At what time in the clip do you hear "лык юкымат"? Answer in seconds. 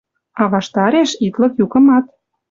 1.39-2.05